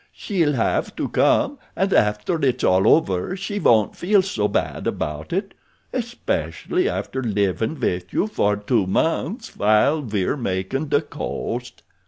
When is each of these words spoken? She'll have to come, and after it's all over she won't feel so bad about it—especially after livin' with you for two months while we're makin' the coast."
She'll 0.11 0.53
have 0.53 0.95
to 0.95 1.09
come, 1.09 1.59
and 1.75 1.93
after 1.93 2.43
it's 2.43 2.63
all 2.63 2.87
over 2.87 3.35
she 3.37 3.59
won't 3.59 3.95
feel 3.95 4.23
so 4.23 4.47
bad 4.47 4.87
about 4.87 5.31
it—especially 5.31 6.89
after 6.89 7.21
livin' 7.21 7.79
with 7.79 8.11
you 8.11 8.25
for 8.25 8.55
two 8.57 8.87
months 8.87 9.55
while 9.55 10.01
we're 10.01 10.37
makin' 10.37 10.89
the 10.89 11.01
coast." 11.03 11.83